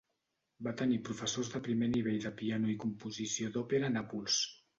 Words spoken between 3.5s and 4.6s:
d'òpera a Nàpols.